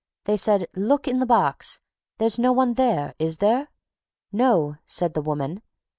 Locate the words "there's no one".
2.17-2.73